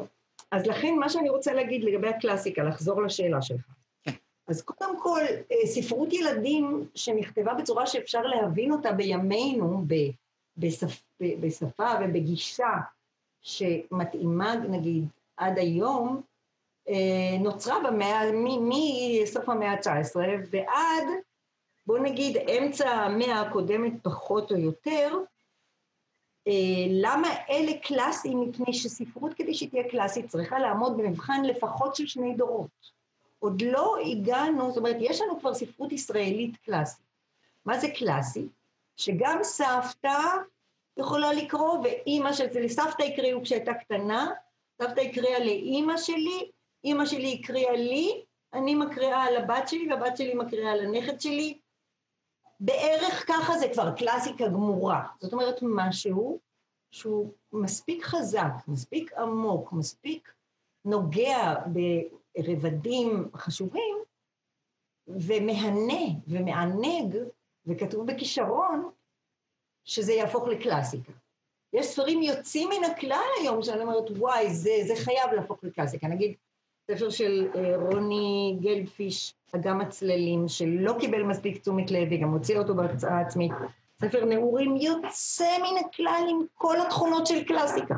[0.51, 3.65] אז לכן מה שאני רוצה להגיד לגבי הקלאסיקה, לחזור לשאלה שלך.
[4.03, 4.11] כן.
[4.47, 9.93] אז קודם כל, אה, ספרות ילדים שנכתבה בצורה שאפשר להבין אותה בימינו, ב...
[10.57, 12.73] בשפ, בשפה ובגישה
[13.41, 15.05] שמתאימה נגיד
[15.37, 16.21] עד היום,
[16.89, 18.21] אה, נוצרה במאה,
[18.61, 20.15] מסוף המאה ה-19
[20.51, 21.07] ועד,
[21.87, 25.13] בוא נגיד, אמצע המאה הקודמת פחות או יותר,
[26.89, 28.41] למה אלה קלאסיים?
[28.41, 32.97] מפני שספרות כדי שהיא תהיה קלאסית צריכה לעמוד במבחן לפחות של שני דורות.
[33.39, 37.05] עוד לא הגענו, זאת אומרת, יש לנו כבר ספרות ישראלית קלאסית.
[37.65, 38.47] מה זה קלאסי?
[38.97, 40.19] שגם סבתא
[40.97, 44.27] יכולה לקרוא, ואימא של זה, לסבתא הקריאו כשהייתה קטנה,
[44.81, 46.51] סבתא הקריאה לאימא שלי,
[46.83, 51.57] אימא שלי הקריאה לי, אני מקריאה לבת שלי, והבת שלי מקריאה לנכד שלי.
[52.59, 55.07] בערך ככה זה כבר קלאסיקה גמורה.
[55.19, 56.39] זאת אומרת, משהו
[56.91, 60.33] שהוא מספיק חזק, מספיק עמוק, מספיק
[60.85, 63.97] נוגע ברבדים חשובים,
[65.07, 67.17] ומהנה ומענג
[67.65, 68.91] וכתוב בכישרון,
[69.83, 71.11] שזה יהפוך לקלאסיקה.
[71.73, 76.07] יש ספרים יוצאים מן הכלל היום, שאני אומרת, וואי, זה, זה חייב להפוך לקלאסיקה.
[76.07, 76.35] נגיד,
[76.91, 82.75] ספר של uh, רוני גלדפיש, אגם הצללים, שלא קיבל מספיק תשומת לב, וגם הוציא אותו
[82.75, 83.51] בהרצאה עצמית.
[84.01, 87.95] ספר נעורים יוצא מן הכלל עם כל התכונות של קלאסיקה.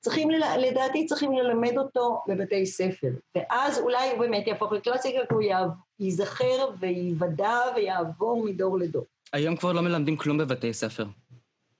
[0.00, 5.42] צריכים, לדעתי צריכים ללמד אותו בבתי ספר, ואז אולי הוא באמת יהפוך לקלאסיקה, כי הוא
[6.00, 9.04] ייזכר וייוודע ויעבור מדור לדור.
[9.32, 11.06] היום כבר לא מלמדים כלום בבתי ספר.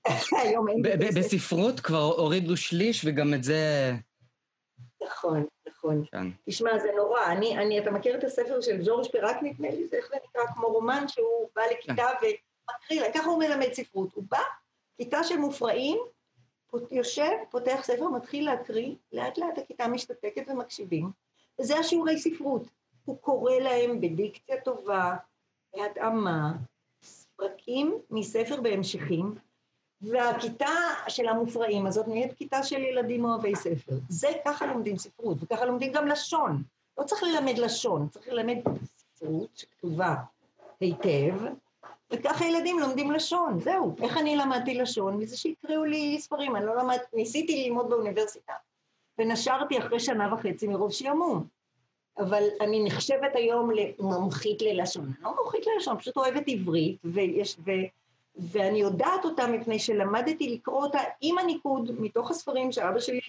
[0.43, 1.19] היום אין בבתי ספר.
[1.19, 3.91] בספרות כבר הורידו שליש, וגם את זה...
[5.03, 5.45] נכון,
[5.83, 6.05] נכון.
[6.11, 6.27] כן.
[6.45, 7.25] תשמע, זה נורא.
[7.25, 9.87] אני, אני, אתה מכיר את הספר של ג'ורג' פירק, נדמה לי?
[9.87, 10.53] זה איך זה נקרא?
[10.53, 12.27] כמו רומן שהוא בא לכיתה כן.
[12.69, 14.13] ומקריא ככה הוא מלמד ספרות.
[14.13, 14.41] הוא בא,
[14.97, 15.99] כיתה של מופרעים,
[16.91, 21.11] יושב, פותח ספר, מתחיל להקריא, לאט לאט הכיתה משתתקת ומקשיבים,
[21.59, 22.63] וזה השיעורי ספרות.
[23.05, 25.15] הוא קורא להם בדיקציה טובה,
[25.75, 26.53] בהתאמה,
[27.35, 29.35] פרקים מספר בהמשכים,
[30.01, 30.75] והכיתה
[31.07, 33.95] של המופרעים הזאת נהיית כיתה של ילדים אוהבי ספר.
[34.09, 36.63] זה ככה לומדים ספרות, וככה לומדים גם לשון.
[36.97, 40.15] לא צריך ללמד לשון, צריך ללמד ספרות שכתובה
[40.79, 41.35] היטב,
[42.11, 43.95] וככה ילדים לומדים לשון, זהו.
[44.01, 45.17] איך אני למדתי לשון?
[45.17, 48.53] מזה שהקריאו לי ספרים, אני לא למדתי, ניסיתי ללמוד באוניברסיטה,
[49.19, 51.47] ונשרתי אחרי שנה וחצי מרוב שעמום.
[52.17, 55.03] אבל אני נחשבת היום למומחית ללשון.
[55.03, 57.71] אני לא מומחית ללשון, פשוט אוהבת עברית, ויש, ו,
[58.35, 63.19] ואני יודעת אותה מפני שלמדתי לקרוא אותה עם הניקוד מתוך הספרים שאבא שלי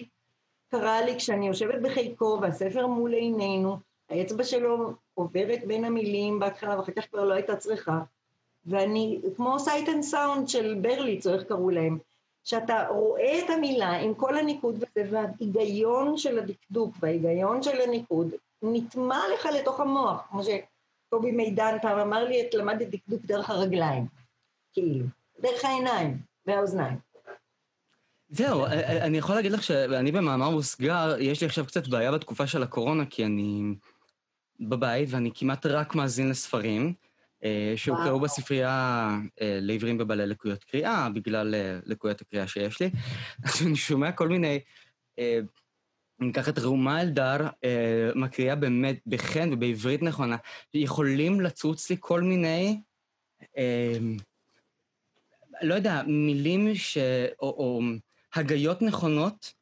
[0.71, 3.77] קרא לי כשאני יושבת בחיקו והספר מול עינינו,
[4.09, 7.99] האצבע שלו עוברת בין המילים בהתחלה ואחר כך כבר לא הייתה צריכה,
[8.65, 11.97] ואני, כמו Sight and Sound של ברליץ, או איך קראו להם,
[12.43, 19.19] שאתה רואה את המילה עם כל הניקוד וזה, וההיגיון של הדקדוק וההיגיון של הניקוד נטמע
[19.33, 24.05] לך לתוך המוח, כמו שקובי מידן פעם אמר לי, את למדת דקדוק דרך הרגליים,
[24.73, 25.05] כאילו,
[25.39, 26.97] דרך העיניים והאוזניים.
[28.29, 28.65] זהו,
[29.01, 33.05] אני יכול להגיד לך שאני במאמר מוסגר, יש לי עכשיו קצת בעיה בתקופה של הקורונה,
[33.05, 33.61] כי אני
[34.59, 36.93] בבית ואני כמעט רק מאזין לספרים.
[37.43, 39.09] אה, שהוקראו בספרייה
[39.41, 42.89] אה, לעברים בבעלי לקויות קריאה, בגלל אה, לקויות הקריאה שיש לי.
[43.45, 44.59] אז אני שומע כל מיני...
[46.21, 47.37] אני אקח את ראומה אלדר,
[48.15, 50.37] מקריאה באמת בחן ובעברית נכונה,
[50.73, 52.81] יכולים לצוץ לי כל מיני,
[55.63, 56.97] לא יודע, מילים ש...
[57.41, 57.79] או, או
[58.35, 59.53] הגיות נכונות,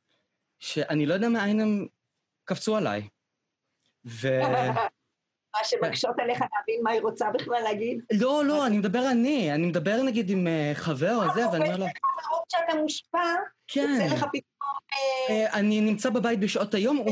[0.60, 1.88] שאני לא יודע מאין הם
[2.44, 3.08] קפצו עליי.
[4.06, 4.28] ו...
[5.56, 8.02] מה שמקשות עליך להבין מה היא רוצה בכלל להגיד?
[8.14, 11.78] לא, לא, אני מדבר אני, אני מדבר נגיד עם אה, חבר או זה, ואני אומר
[11.78, 11.86] לו...
[11.86, 13.34] מרוב שאתה מושפע,
[13.68, 13.98] כן.
[14.02, 14.72] יוצא לך פתאום...
[14.94, 17.06] אה, אה, אני נמצא בבית בשעות היום,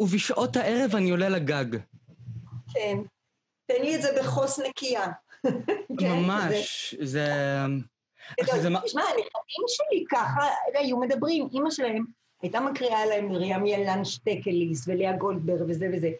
[0.00, 1.76] ובשעות הערב אני עולה לגג.
[2.72, 2.96] כן.
[3.66, 5.06] תן לי את זה בחוס נקייה.
[6.00, 7.26] כן, ממש, זה...
[8.40, 12.04] תשמע, הנכדים שלי ככה היו מדברים, אימא שלהם
[12.42, 16.10] הייתה מקריאה להם מרים ילן שטקליס ולאה גולדברג וזה וזה.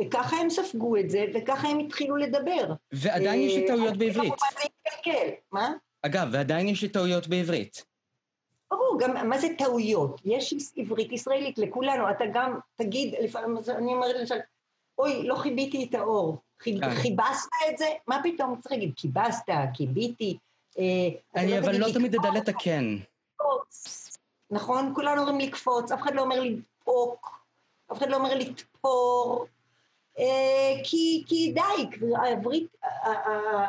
[0.00, 2.72] וככה הם ספגו את זה, וככה הם התחילו לדבר.
[2.92, 4.32] ועדיין יש לי טעויות אה, בעברית.
[5.52, 5.72] מה?
[6.02, 7.84] אגב, ועדיין יש לי טעויות בעברית.
[8.70, 10.20] ברור, גם מה זה טעויות?
[10.24, 14.38] יש עברית ישראלית לכולנו, אתה גם תגיד, לפעמים אני אומרת למשל,
[14.98, 16.36] אוי, לא חיביתי את האור.
[16.58, 16.94] כן.
[16.94, 17.86] חיבסת את זה?
[18.06, 18.92] מה פתאום צריך להגיד?
[18.96, 20.38] כיבסת, כיביתי.
[20.78, 20.84] אה,
[21.36, 22.96] אני אבל לא תמיד אדע לתקן.
[24.50, 24.92] נכון?
[24.94, 27.40] כולנו אומרים לקפוץ, אף אחד לא אומר לדפוק,
[27.92, 29.46] אף אחד לא אומר לתפור.
[30.18, 32.76] אה, כי, כי די, העברית,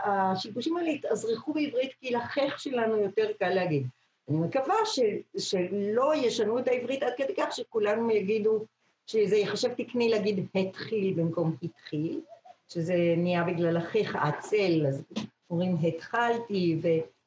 [0.04, 3.88] השיבושים האלה התאזרחו בעברית כי לחך שלנו יותר קל להגיד.
[4.30, 5.00] אני מקווה ש,
[5.38, 8.66] שלא ישנו את העברית עד כדי כך שכולנו יגידו
[9.10, 12.22] שזה ייחשב תקני להגיד התחיל במקום התחיל,
[12.68, 15.04] שזה נהיה בגלל החך עצל, אז
[15.50, 16.82] אומרים התחלתי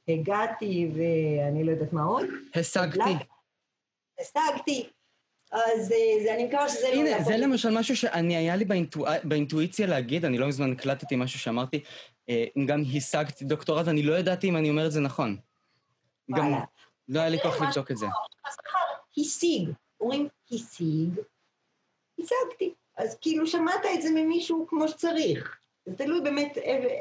[0.09, 2.27] והגעתי ואני לא יודעת מה עוד.
[2.55, 3.01] השגתי.
[4.21, 4.89] השגתי.
[5.53, 7.01] אז אה, זה, אני מקווה שזה לא...
[7.01, 9.21] הנה, זה למשל משהו שאני, היה לי באינטואצ...
[9.25, 11.83] באינטואיציה להגיד, אני לא מזמן הקלטתי משהו שאמרתי,
[12.29, 15.37] אה, גם השגתי דוקטורט, אני לא ידעתי אם אני אומר את זה נכון.
[16.37, 16.53] גם
[17.09, 18.07] לא היה לי כוח לבדוק את זה.
[19.19, 21.21] השיג, אומרים השיג,
[22.21, 22.75] השגתי.
[22.97, 25.59] אז כאילו שמעת את זה ממישהו כמו שצריך.
[25.87, 26.99] זה תלוי באמת אה,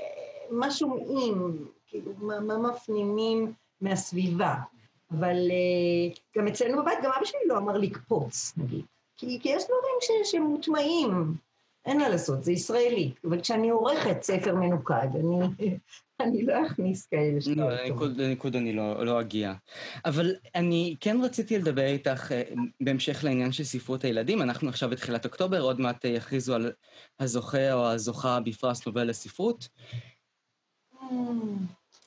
[0.50, 4.56] מה שומעים, כאילו, מה מפנימים מהסביבה.
[5.12, 8.86] אבל uh, גם אצלנו בבית, גם אבא שלי לא אמר לקפוץ, נגיד.
[9.18, 11.34] כי, כי יש דברים ש, שמוטמעים,
[11.86, 13.12] אין מה לעשות, זה ישראלי.
[13.24, 15.78] אבל כשאני עורכת ספר מנוקד, אני,
[16.20, 17.58] אני לא אכניס כאלה שאלות.
[17.58, 19.54] לא, לניקוד, לניקוד אני לא, לא אגיע.
[20.06, 24.42] אבל אני כן רציתי לדבר איתך uh, בהמשך לעניין של ספרות הילדים.
[24.42, 26.72] אנחנו עכשיו בתחילת אוקטובר, עוד מעט uh, יכריזו על
[27.20, 29.68] הזוכה או הזוכה בפרס נובל לספרות.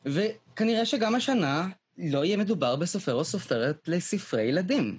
[0.05, 4.99] וכנראה שגם השנה לא יהיה מדובר בסופר או סופרת לספרי ילדים.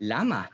[0.00, 0.44] למה?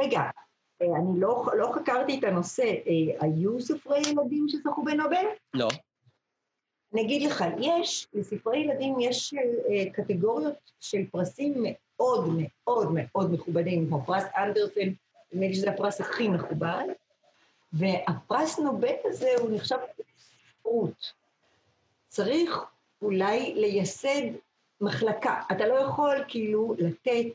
[0.00, 0.30] רגע, אה,
[0.80, 2.62] אני לא, לא חקרתי את הנושא.
[2.62, 5.24] אה, היו ספרי ילדים שזכו בנובל?
[5.54, 5.68] לא.
[6.92, 13.86] אני אגיד לך, יש, לספרי ילדים יש אה, קטגוריות של פרסים מאוד מאוד מאוד מכובדים,
[13.86, 14.88] כמו פרס אנדרסן,
[15.32, 16.84] נדמה לי שזה הפרס הכי מכובד,
[17.72, 21.12] והפרס נובל הזה הוא נחשב לספרות.
[22.08, 22.58] צריך
[23.02, 24.32] אולי לייסד
[24.80, 25.42] מחלקה.
[25.52, 27.26] אתה לא יכול כאילו לתת,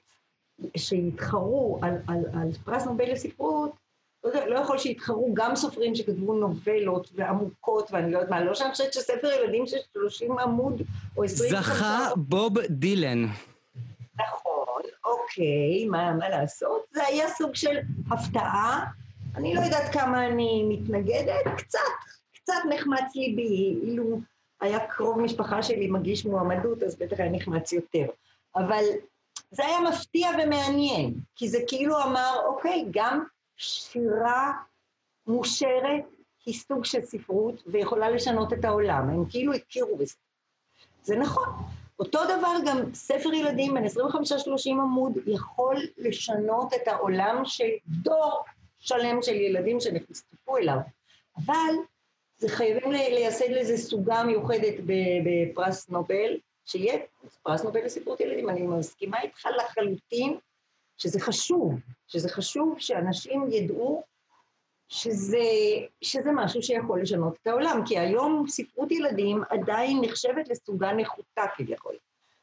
[0.78, 3.72] שיתחרו על, על, על פרס נובל לספרות,
[4.24, 8.56] לא, יודע, לא יכול שיתחרו גם סופרים שכתבו נובלות ועמוקות ואני לא יודעת מה, לא
[8.56, 10.82] שאני חושבת שספר ילדים של 30 עמוד
[11.18, 11.52] או 20...
[11.52, 13.26] זכה בוב דילן.
[14.20, 16.86] נכון, אוקיי, מה, מה לעשות?
[16.92, 17.78] זה היה סוג של
[18.12, 18.86] הפתעה.
[19.36, 21.80] אני לא יודעת כמה אני מתנגדת, קצת,
[22.36, 24.20] קצת נחמץ ליבי, אילו
[24.62, 28.06] היה קרוב משפחה שלי מגיש מועמדות, אז בטח היה נחמץ יותר.
[28.56, 28.84] אבל
[29.54, 33.24] זה היה מפתיע ומעניין, כי זה כאילו אמר, אוקיי, גם
[33.58, 34.52] שירה
[35.28, 36.04] מושרת
[36.46, 40.16] היא סוג של ספרות ויכולה לשנות את העולם, הם כאילו הכירו בזה.
[41.04, 41.50] זה נכון.
[42.00, 43.90] אותו דבר גם ספר ילדים בין 25-30
[44.70, 48.44] עמוד יכול לשנות את העולם של דור
[48.80, 50.78] שלם של ילדים שנחשפו אליו.
[51.38, 51.74] אבל
[52.38, 54.74] זה חייבים לייסד לזה סוגה מיוחדת
[55.26, 57.00] בפרס נובל, שיהיה
[57.44, 58.50] פרס נובל לספרות ילדים.
[58.50, 60.38] אני מסכימה איתך לחלוטין
[60.98, 64.04] שזה חשוב, שזה חשוב שאנשים ידעו
[64.90, 65.38] שזה,
[66.02, 71.96] שזה משהו שיכול לשנות את העולם, כי היום ספרות ילדים עדיין נחשבת לסוגה נחותה כביכול.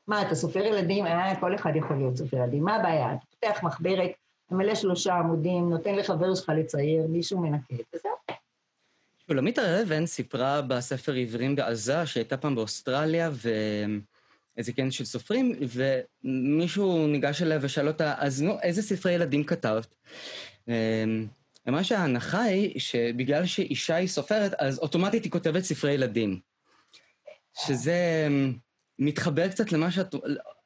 [0.06, 1.06] מה, אתה סופר ילדים?
[1.06, 2.64] אה, כל אחד יכול להיות סופר ילדים.
[2.64, 3.12] מה הבעיה?
[3.14, 4.10] אתה פותח מחברת,
[4.50, 8.12] ממלא שלושה עמודים, נותן לחבר שלך לצייר, מישהו מנקה, וזהו.
[9.32, 13.30] שולמית הר אבן סיפרה בספר עיוורים בעזה, שהייתה פעם באוסטרליה,
[14.56, 15.52] ואיזה כנס של סופרים,
[16.24, 19.94] ומישהו ניגש אליה ושאל אותה, אז נו, איזה ספרי ילדים כתבת?
[20.68, 21.26] אמ,
[21.68, 26.40] אמרה שההנחה היא שבגלל שאישה היא סופרת, אז אוטומטית היא כותבת ספרי ילדים.
[27.66, 28.52] שזה אמ,
[28.98, 30.14] מתחבר קצת למה שאת,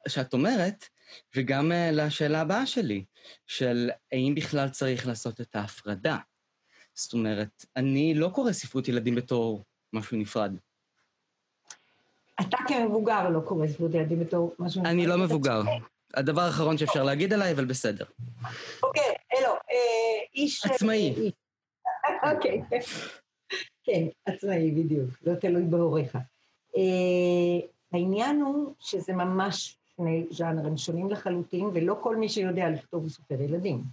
[0.07, 0.85] שאת אומרת,
[1.35, 3.05] וגם אה, לשאלה הבאה שלי,
[3.47, 6.17] של האם בכלל צריך לעשות את ההפרדה.
[6.95, 10.55] זאת אומרת, אני לא קורא ספרות ילדים בתור משהו נפרד.
[12.41, 14.93] אתה כמבוגר לא קורא ספרות ילדים בתור משהו נפרד.
[14.93, 15.61] אני לא מבוגר.
[16.13, 18.05] הדבר האחרון שאפשר להגיד עליי, אבל בסדר.
[18.83, 20.65] אוקיי, אלו, אה, איש...
[20.65, 21.31] עצמאי.
[22.33, 22.61] אוקיי.
[23.83, 25.09] כן, עצמאי, בדיוק.
[25.25, 26.15] לא תלוי בהוריך.
[26.77, 33.09] אה, העניין הוא שזה ממש שני ז'אנרים שונים לחלוטין, ולא כל מי שיודע לכתוב הוא
[33.09, 33.83] סופר ילדים.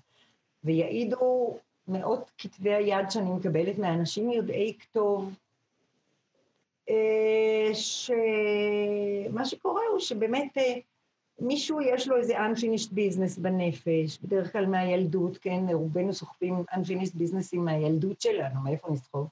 [0.64, 5.34] ויעידו מאות כתבי היד שאני מקבלת מאנשים יודעי כתוב,
[6.90, 10.74] אה, שמה שקורה הוא שבאמת אה,
[11.40, 17.58] מישהו יש לו איזה unfinished business בנפש, בדרך כלל מהילדות, כן, רובנו סוחבים unfinished businessים
[17.58, 19.28] מהילדות שלנו, מאיפה נסחוב?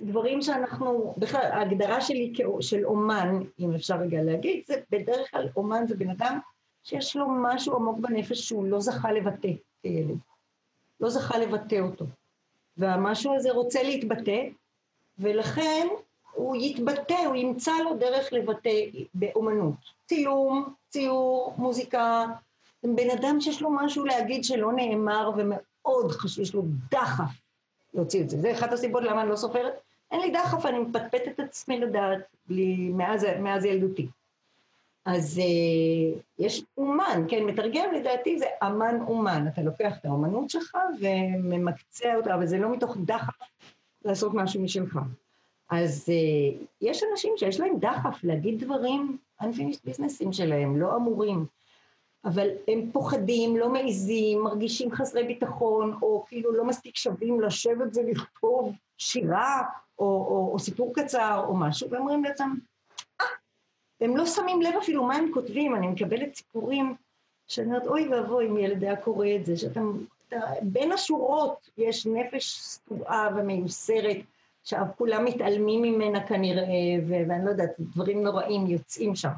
[0.00, 5.86] דברים שאנחנו, בכלל, ההגדרה שלי של אומן, אם אפשר רגע להגיד, זה בדרך כלל אומן
[5.86, 6.38] זה בן אדם
[6.82, 10.18] שיש לו משהו עמוק בנפש שהוא לא זכה לבטא כילד.
[11.00, 12.04] לא זכה לבטא אותו.
[12.76, 14.40] והמשהו הזה רוצה להתבטא,
[15.18, 15.86] ולכן
[16.32, 18.70] הוא יתבטא, הוא ימצא לו דרך לבטא
[19.14, 19.74] באומנות.
[20.06, 22.24] צילום, ציור, מוזיקה.
[22.84, 27.30] בן אדם שיש לו משהו להגיד שלא נאמר ומאוד חשוב, יש לו דחף
[27.94, 28.38] להוציא את זה.
[28.40, 29.72] זה אחת הסיבות למה אני לא סופרת.
[30.10, 34.08] אין לי דחף, אני מפטפטת את עצמי לדעת בלי, מאז, מאז ילדותי.
[35.06, 39.44] אז uh, יש אומן, כן, מתרגם לדעתי זה אמן אומן.
[39.52, 43.34] אתה לוקח את האומנות שלך וממקצע אותה, אבל זה לא מתוך דחף
[44.04, 44.98] לעשות משהו משלך.
[45.70, 51.46] אז uh, יש אנשים שיש להם דחף להגיד דברים, unfinished businessים שלהם, לא אמורים.
[52.24, 58.72] אבל הם פוחדים, לא מעיזים, מרגישים חסרי ביטחון, או כאילו לא מספיק שווים לשבת ולכתוב
[58.98, 59.62] שירה,
[59.98, 62.75] או, או, או סיפור קצר, או משהו, והם אומרים לעצמם, אה,
[64.00, 66.94] והם לא שמים לב אפילו מה הם כותבים, אני מקבלת סיפורים
[67.48, 69.80] שאני אומרת, אוי ואבוי אם ילד היה קורא את זה, שאתה,
[70.28, 74.16] אתה, בין השורות יש נפש סטועה ומיוסרת,
[74.62, 76.64] עכשיו כולם מתעלמים ממנה כנראה,
[77.08, 79.30] ואני לא יודעת, דברים נוראים יוצאים שם.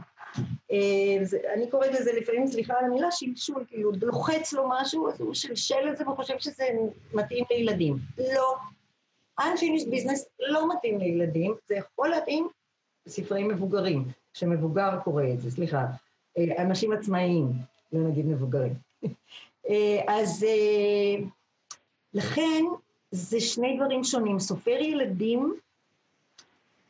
[0.72, 1.16] אה,
[1.54, 5.88] אני קוראת לזה לפעמים, סליחה על המילה, שלשול, כאילו לוחץ לו משהו, אז הוא שלשל
[5.92, 6.64] את זה וחושב שזה
[7.14, 7.96] מתאים לילדים.
[8.18, 8.56] לא.
[9.40, 12.48] unfinished business לא מתאים לילדים, זה יכול להתאים
[13.06, 14.04] לספרי מבוגרים,
[14.38, 15.86] כשמבוגר קורא את זה, סליחה.
[16.38, 17.52] אה, אנשים עצמאיים,
[17.92, 18.74] לא נגיד מבוגרים.
[19.68, 20.46] אה, אז
[22.14, 22.64] לכן
[23.10, 24.38] זה שני דברים שונים.
[24.38, 25.54] סופר ילדים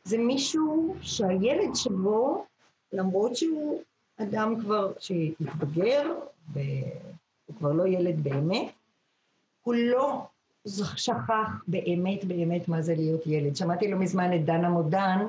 [0.03, 2.45] זה מישהו שהילד שבו
[2.93, 3.81] למרות שהוא
[4.17, 6.13] אדם כבר שהתבגר,
[6.53, 8.71] והוא כבר לא ילד באמת,
[9.63, 10.25] הוא לא
[10.95, 13.55] שכח באמת באמת מה זה להיות ילד.
[13.55, 15.25] שמעתי לא מזמן את דנה מודן אה,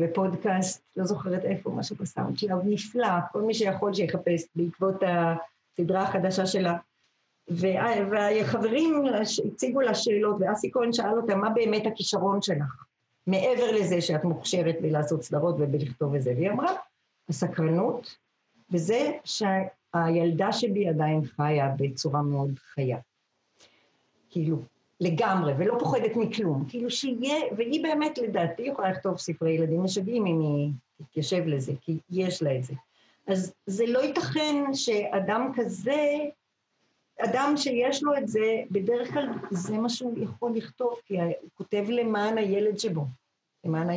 [0.00, 6.02] בפודקאסט, לא זוכרת איפה, משהו בסאונד שלה, הוא נפלא, כל מי שיכול שיחפש בעקבות הסדרה
[6.02, 6.76] החדשה שלה.
[7.48, 9.04] והחברים
[9.52, 12.84] הציגו לה שאלות, ואסי כהן שאל אותה, מה באמת הכישרון שלך?
[13.26, 16.32] מעבר לזה שאת מוכשרת בלעשות סדרות ובלכתוב את זה.
[16.36, 16.72] והיא אמרה,
[17.28, 18.16] הסקרנות,
[18.70, 22.98] וזה שהילדה שבי עדיין חיה בצורה מאוד חיה.
[24.30, 24.62] כאילו,
[25.00, 26.64] לגמרי, ולא פוחדת מכלום.
[26.68, 30.70] כאילו שיהיה, והיא באמת לדעתי יכולה לכתוב ספרי ילדים משגעים אם היא
[31.10, 32.74] תתיישב לזה, כי יש לה את זה.
[33.26, 36.16] אז זה לא ייתכן שאדם כזה,
[37.18, 41.84] אדם שיש לו את זה, בדרך כלל זה מה שהוא יכול לכתוב, כי הוא כותב
[41.88, 43.04] למען הילד שבו.
[43.64, 43.92] למען ה...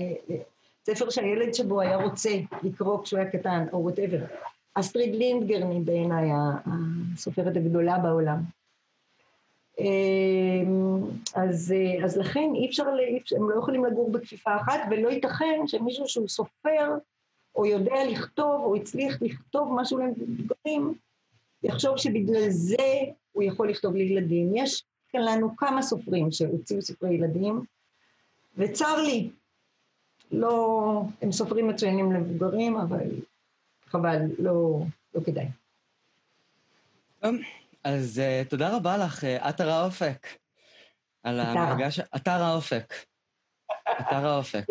[0.86, 2.30] ספר שהילד שבו היה רוצה
[2.64, 4.26] לקרוא כשהוא היה קטן, או whatever.
[4.74, 6.30] אסטריד לינדגרן היא בעיניי
[6.66, 8.38] הסופרת הגדולה בעולם.
[9.80, 11.02] אמ,
[11.36, 12.84] אז, אז לכן אי אפשר,
[13.38, 16.90] הם לא יכולים לגור בכפיפה אחת, ולא ייתכן שמישהו שהוא סופר,
[17.56, 20.94] או יודע לכתוב, או הצליח לכתוב משהו למבוגרים,
[21.64, 22.76] יחשוב שבגלל זה
[23.32, 24.56] הוא יכול לכתוב לילדים.
[24.56, 27.62] יש לנו כמה סופרים שהוציאו ספרי ילדים,
[28.58, 29.30] וצר לי
[30.32, 33.10] לא, הם סופרים מצוינים למבוגרים, אבל
[33.86, 34.80] חבל, לא,
[35.16, 35.48] לא כדאי.
[37.84, 40.28] אז uh, תודה רבה לך, uh, אתר האופק,
[41.24, 42.00] על המפגש...
[42.00, 42.94] אתר האופק.
[44.00, 44.64] אתר האופק.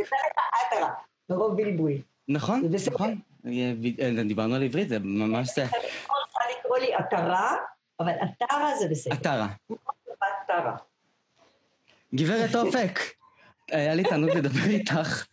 [0.68, 0.86] אתר,
[1.28, 2.02] ברוב בלבוי.
[2.28, 2.94] נכון, זה בסדר.
[2.94, 3.20] נכון.
[3.46, 5.64] אה, דיברנו על עברית, זה ממש זה.
[5.64, 7.56] אתה יכול לקרוא לי עטרה,
[8.00, 9.14] אבל עטרה זה בסדר.
[9.14, 9.48] עטרה.
[12.14, 12.98] גברת אופק,
[13.70, 15.26] היה לי תענוג לדבר איתך.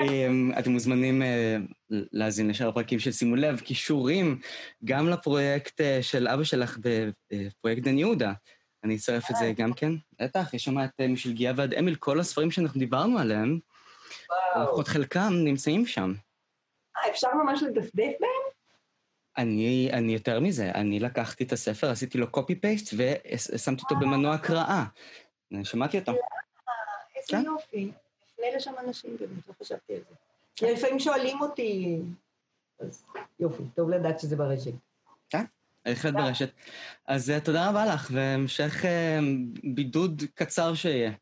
[0.00, 1.56] אמ, אתם מוזמנים אה,
[1.90, 4.40] להאזין לשאר הפרקים של שימו לב, כישורים
[4.84, 6.78] גם לפרויקט אה, של אבא שלך
[7.30, 8.32] בפרויקט דן יהודה.
[8.84, 9.92] אני אצרף את זה גם כן.
[10.20, 13.58] בטח, יש שם את אה, משל גיאה ועד אמיל, כל הספרים שאנחנו דיברנו עליהם.
[14.62, 16.14] לפחות חלקם נמצאים שם.
[16.96, 18.52] אה, אפשר ממש לדפדף בהם?
[19.38, 24.34] אני, אני יותר מזה, אני לקחתי את הספר, עשיתי לו קופי פייסט ושמתי אותו במנוע
[24.34, 24.84] הקראה.
[25.62, 26.12] שמעתי אותו.
[27.22, 27.44] איזה כן.
[27.46, 27.90] יופי.
[28.32, 30.14] נפנה לשם אנשים באמת, לא חשבתי על זה.
[30.56, 31.98] כי לפעמים שואלים אותי,
[32.80, 33.04] אז
[33.40, 34.72] יופי, טוב לדעת שזה ברשת.
[35.84, 36.50] בהחלט ברשת.
[37.06, 39.18] אז אה, תודה רבה לך, והמשך אה,
[39.74, 41.12] בידוד קצר שיהיה.